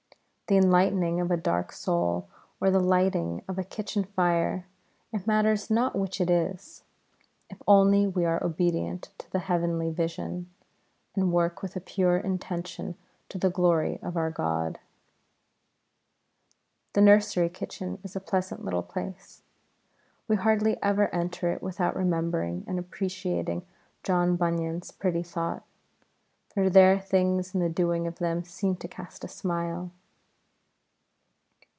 The 0.47 0.57
enlightening 0.57 1.21
of 1.21 1.31
a 1.31 1.37
dark 1.37 1.71
soul 1.71 2.27
or 2.59 2.69
the 2.69 2.81
lighting 2.81 3.41
of 3.47 3.57
a 3.57 3.63
kitchen 3.63 4.03
fire, 4.03 4.65
it 5.13 5.25
matters 5.25 5.69
not 5.71 5.95
which 5.97 6.19
it 6.19 6.29
is, 6.29 6.83
if 7.49 7.61
only 7.69 8.05
we 8.05 8.25
are 8.25 8.43
obedient 8.43 9.11
to 9.19 9.31
the 9.31 9.39
heavenly 9.39 9.91
vision, 9.91 10.49
and 11.15 11.31
work 11.31 11.61
with 11.61 11.77
a 11.77 11.79
pure 11.79 12.17
intention 12.17 12.95
to 13.29 13.37
the 13.37 13.49
glory 13.49 13.97
of 14.01 14.17
our 14.17 14.29
God. 14.29 14.77
[Illustration: 16.97 16.97
NORTH 16.97 16.97
LAKE 16.97 16.97
AND 16.97 16.97
HILLS.] 16.97 16.97
The 16.97 17.01
nursery 17.01 17.49
kitchen 17.49 17.99
is 18.03 18.15
a 18.17 18.19
pleasant 18.19 18.65
little 18.65 18.83
place. 18.83 19.43
We 20.27 20.35
hardly 20.35 20.75
ever 20.83 21.07
enter 21.15 21.47
it 21.53 21.63
without 21.63 21.95
remembering 21.95 22.65
and 22.67 22.77
appreciating 22.77 23.65
John 24.03 24.35
Bunyan's 24.35 24.91
pretty 24.91 25.23
thought, 25.23 25.63
for 26.53 26.69
there 26.69 26.99
things 26.99 27.53
in 27.55 27.61
the 27.61 27.69
doing 27.69 28.05
of 28.05 28.17
them 28.19 28.43
seem 28.43 28.75
to 28.75 28.89
cast 28.89 29.23
a 29.23 29.29
smile. 29.29 29.91